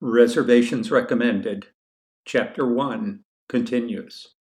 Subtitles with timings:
[0.00, 1.66] Reservations Recommended,
[2.24, 4.36] Chapter 1 continues.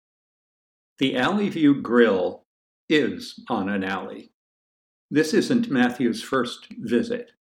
[1.00, 2.44] The Alley View Grill
[2.90, 4.34] is on an alley.
[5.10, 7.32] This isn't Matthew's first visit.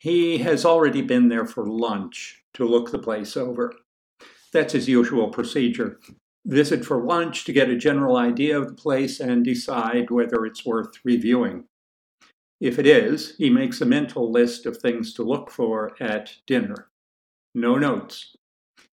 [0.00, 3.72] He has already been there for lunch to look the place over.
[4.52, 6.00] That's his usual procedure.
[6.44, 10.66] Visit for lunch to get a general idea of the place and decide whether it's
[10.66, 11.66] worth reviewing.
[12.60, 16.89] If it is, he makes a mental list of things to look for at dinner
[17.54, 18.36] no notes.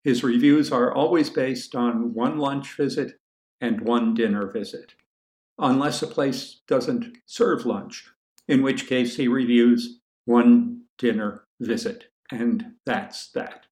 [0.04, 3.20] His reviews are always based on one lunch visit
[3.60, 4.94] and one dinner visit,
[5.58, 8.06] unless a place doesn't serve lunch,
[8.48, 13.66] in which case he reviews one dinner visit, and that's that.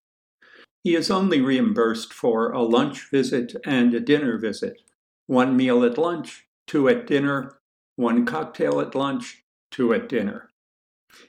[0.83, 4.81] He is only reimbursed for a lunch visit and a dinner visit,
[5.27, 7.59] one meal at lunch, two at dinner,
[7.95, 10.51] one cocktail at lunch, two at dinner.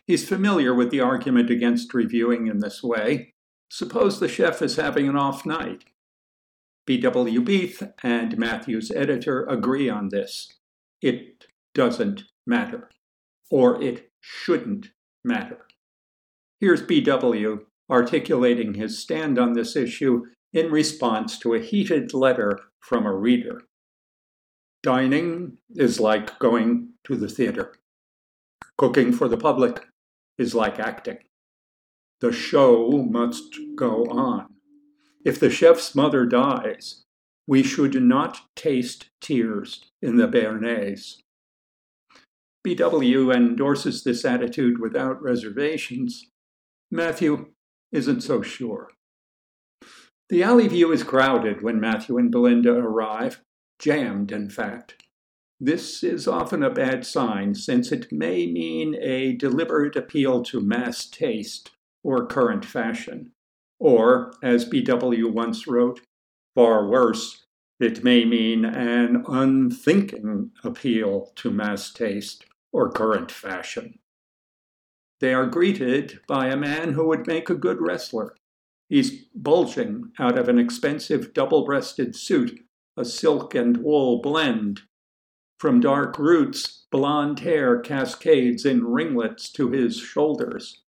[0.06, 3.34] He's familiar with the argument against reviewing in this way,
[3.70, 5.84] Suppose the chef is having an off night.
[6.86, 7.40] B.W.
[7.40, 10.52] Beath and Matthew's editor agree on this.
[11.02, 12.90] It doesn't matter,
[13.50, 14.90] or it shouldn't
[15.24, 15.66] matter.
[16.60, 17.66] Here's B.W.
[17.90, 23.62] articulating his stand on this issue in response to a heated letter from a reader.
[24.82, 27.74] Dining is like going to the theater.
[28.78, 29.84] Cooking for the public
[30.38, 31.18] is like acting.
[32.20, 34.46] The show must go on.
[35.24, 37.04] If the chef's mother dies,
[37.46, 41.16] we should not taste tears in the Béarnaise.
[42.66, 46.30] BW endorses this attitude without reservations.
[46.90, 47.52] Matthew
[47.92, 48.90] isn't so sure.
[50.28, 53.42] The alley view is crowded when Matthew and Belinda arrive,
[53.78, 55.04] jammed, in fact.
[55.60, 61.08] This is often a bad sign, since it may mean a deliberate appeal to mass
[61.08, 61.70] taste
[62.06, 63.32] or current fashion.
[63.80, 66.02] Or, as BW once wrote,
[66.54, 67.46] far worse,
[67.80, 73.98] it may mean an unthinking appeal to mass taste or current fashion.
[75.18, 78.36] They are greeted by a man who would make a good wrestler.
[78.88, 82.60] He's bulging out of an expensive double breasted suit,
[82.96, 84.82] a silk and wool blend.
[85.58, 90.84] From dark roots, blond hair cascades in ringlets to his shoulders.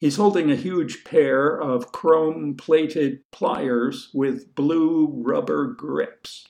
[0.00, 6.46] He's holding a huge pair of chrome plated pliers with blue rubber grips.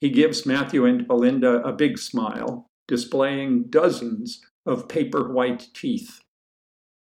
[0.00, 6.20] He gives Matthew and Belinda a big smile, displaying dozens of paper white teeth.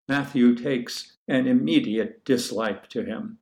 [0.07, 3.39] Matthew takes an immediate dislike to him.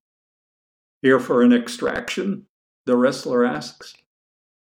[1.03, 2.47] Here for an extraction?
[2.87, 3.95] The wrestler asks.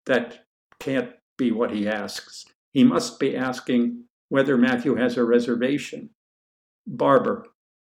[0.08, 0.46] That
[0.80, 2.46] can't be what he asks.
[2.74, 6.10] He must be asking whether Matthew has a reservation.
[6.92, 7.48] Barber,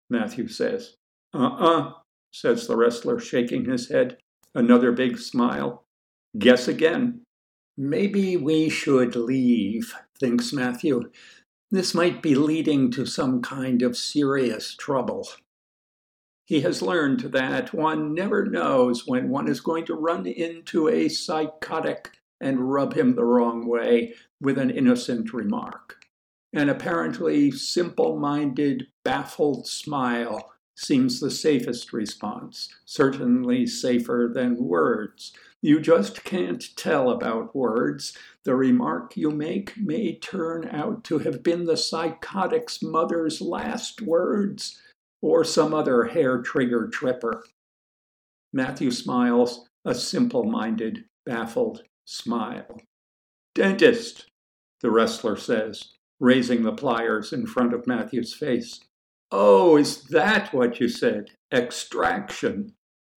[0.09, 0.95] Matthew says.
[1.33, 1.93] Uh uh-uh, uh,
[2.31, 4.17] says the wrestler, shaking his head.
[4.53, 5.83] Another big smile.
[6.37, 7.21] Guess again.
[7.77, 11.11] Maybe we should leave, thinks Matthew.
[11.71, 15.27] This might be leading to some kind of serious trouble.
[16.45, 21.09] He has learned that one never knows when one is going to run into a
[21.09, 26.04] psychotic and rub him the wrong way with an innocent remark.
[26.55, 35.33] An apparently simple minded, baffled smile seems the safest response, certainly safer than words.
[35.61, 38.17] You just can't tell about words.
[38.45, 44.81] The remark you make may turn out to have been the psychotic's mother's last words
[45.21, 47.43] or some other hair trigger tripper.
[48.53, 52.79] Matthew smiles, a simple minded, baffled smile.
[53.53, 54.27] Dentist,
[54.79, 58.79] the wrestler says raising the pliers in front of Matthew's face.
[59.31, 61.31] Oh, is that what you said?
[61.51, 62.73] Extraction.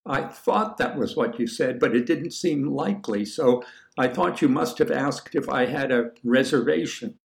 [0.07, 3.63] I thought that was what you said, but it didn't seem likely, so
[3.99, 7.19] I thought you must have asked if I had a reservation.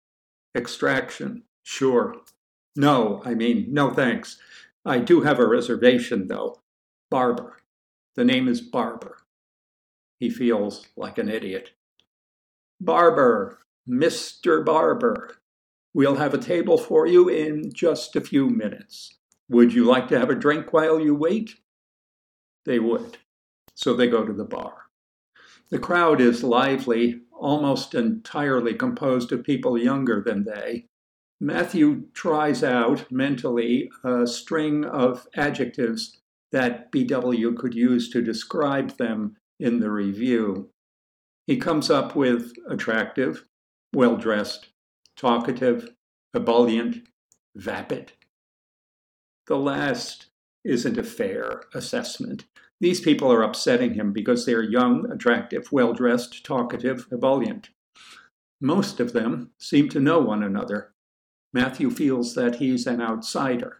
[0.54, 1.44] Extraction.
[1.62, 2.16] Sure.
[2.74, 4.38] No, I mean, no thanks.
[4.84, 6.60] I do have a reservation, though.
[7.10, 7.58] Barber.
[8.16, 9.18] The name is Barber.
[10.18, 11.72] He feels like an idiot.
[12.80, 14.64] Barber, Mr.
[14.64, 15.36] Barber.
[15.94, 19.14] We'll have a table for you in just a few minutes.
[19.48, 21.56] Would you like to have a drink while you wait?
[22.64, 23.18] They would.
[23.74, 24.74] So they go to the bar.
[25.70, 30.86] The crowd is lively, almost entirely composed of people younger than they.
[31.40, 36.20] Matthew tries out mentally a string of adjectives
[36.52, 40.70] that BW could use to describe them in the review.
[41.46, 43.44] He comes up with attractive,
[43.92, 44.68] well dressed,
[45.22, 45.94] talkative,
[46.34, 47.06] ebullient,
[47.54, 48.10] vapid.
[49.46, 50.26] The last
[50.64, 52.46] isn't a fair assessment.
[52.80, 57.70] These people are upsetting him because they are young, attractive, well dressed, talkative, ebullient.
[58.60, 60.92] Most of them seem to know one another.
[61.52, 63.78] Matthew feels that he's an outsider,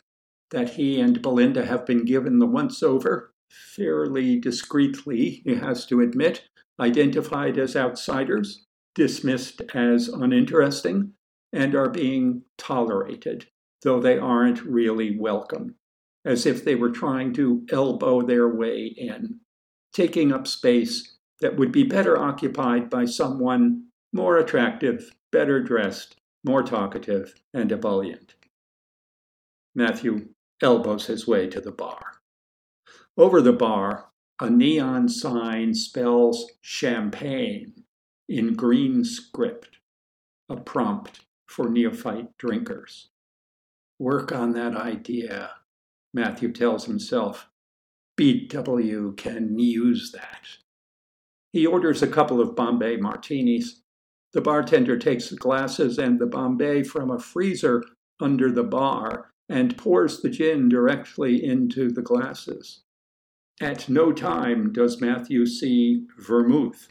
[0.52, 6.02] that he and Belinda have been given the once over, fairly discreetly, he has to
[6.02, 6.44] admit,
[6.78, 8.64] identified as outsiders,
[8.94, 11.14] dismissed as uninteresting,
[11.52, 13.46] and are being tolerated,
[13.82, 15.74] though they aren't really welcome,
[16.24, 19.40] as if they were trying to elbow their way in,
[19.92, 26.62] taking up space that would be better occupied by someone more attractive, better dressed, more
[26.62, 28.34] talkative, and ebullient.
[29.74, 30.28] Matthew
[30.62, 32.02] elbows his way to the bar.
[33.16, 34.10] Over the bar,
[34.40, 37.84] a neon sign spells champagne
[38.28, 39.78] in green script,
[40.48, 41.20] a prompt
[41.52, 43.10] for neophyte drinkers.
[43.98, 45.50] Work on that idea,
[46.14, 47.48] Matthew tells himself.
[48.18, 50.46] BW can use that.
[51.52, 53.82] He orders a couple of Bombay martinis.
[54.32, 57.84] The bartender takes the glasses and the Bombay from a freezer
[58.18, 62.80] under the bar and pours the gin directly into the glasses.
[63.60, 66.88] At no time does Matthew see vermouth.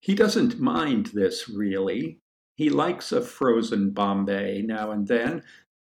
[0.00, 2.20] He doesn't mind this really.
[2.56, 5.42] He likes a frozen Bombay now and then,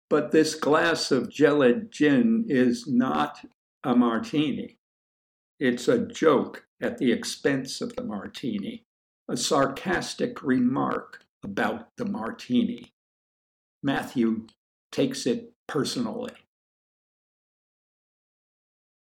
[0.10, 3.46] but this glass of gelid gin is not
[3.84, 4.78] a martini.
[5.60, 8.86] It's a joke at the expense of the martini,
[9.28, 12.94] a sarcastic remark about the martini.
[13.84, 14.48] Matthew
[14.92, 16.34] takes it personally.